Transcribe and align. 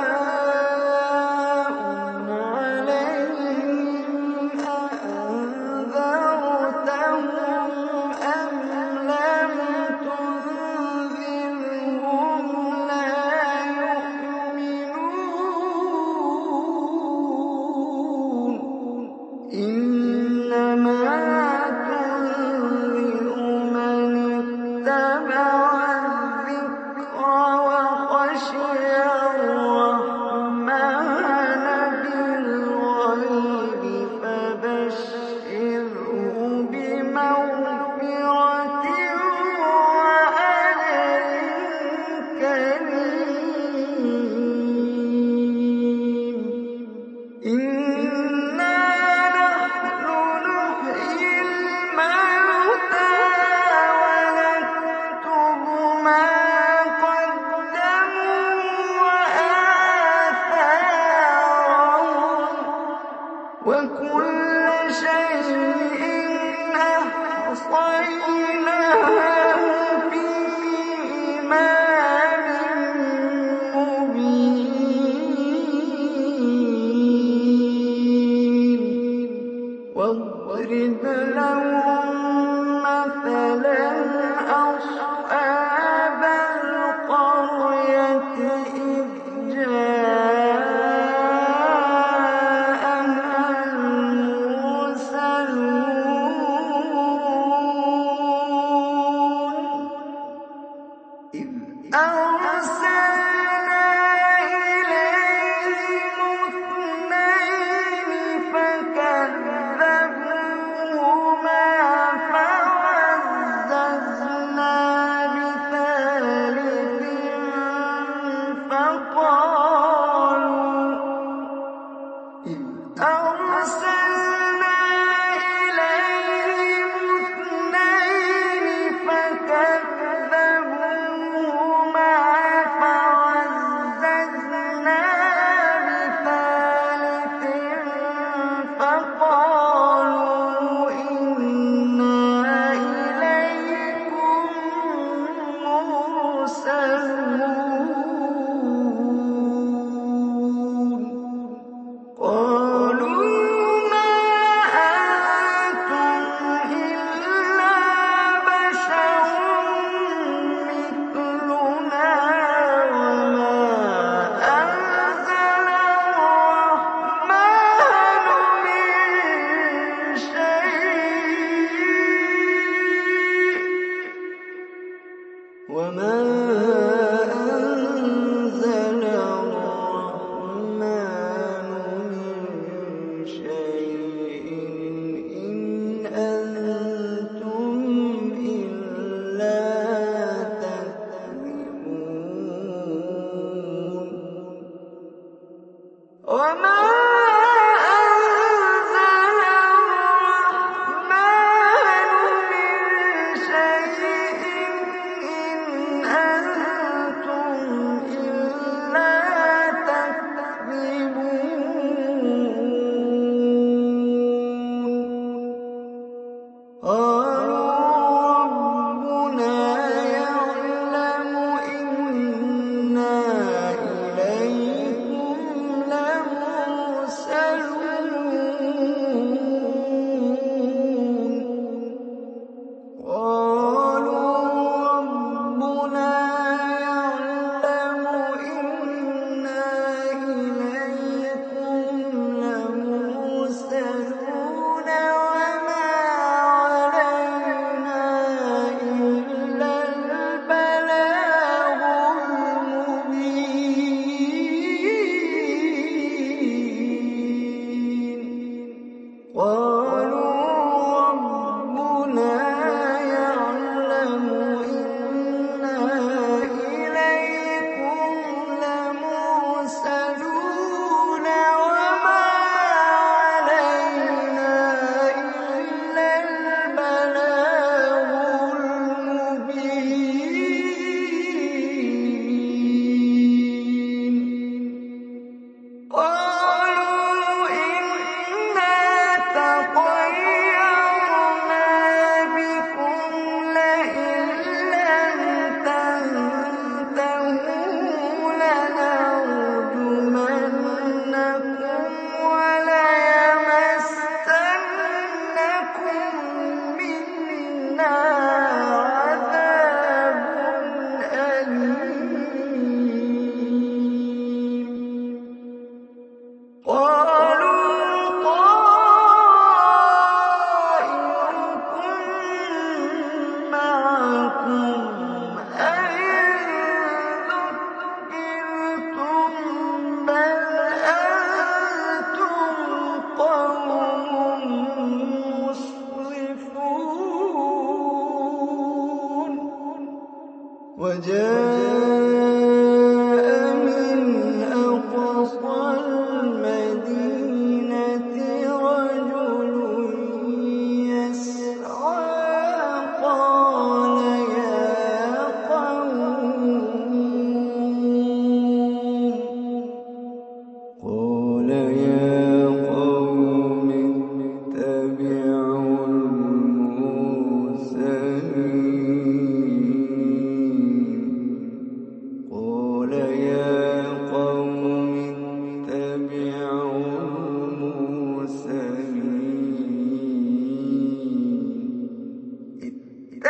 أرسل 101.93 103.20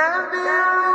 اتبعوا 0.02 0.91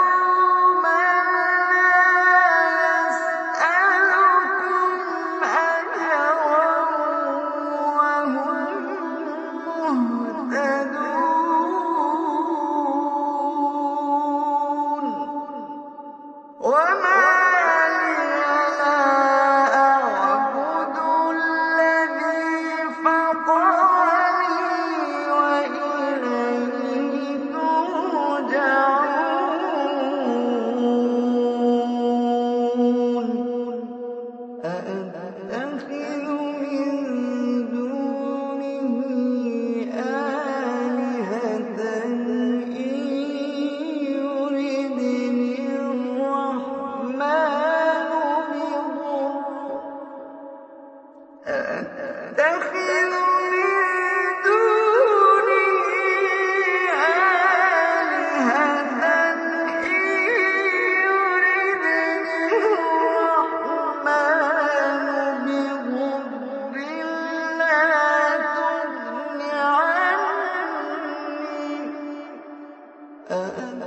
أنا 73.30 73.85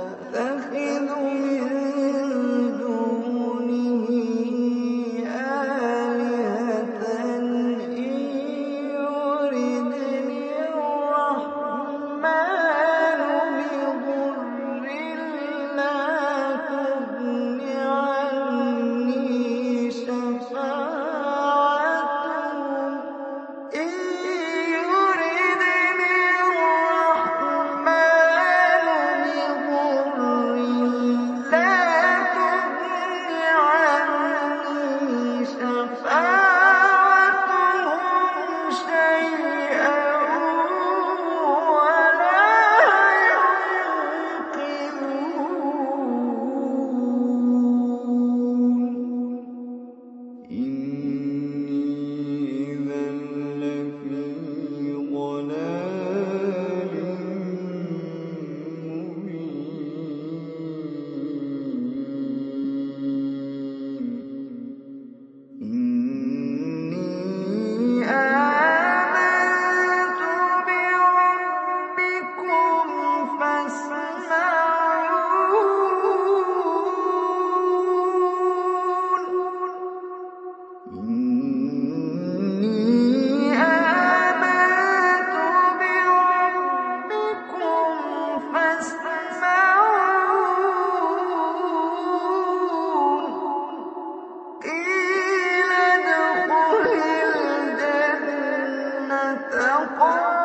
Allah. 100.00 100.39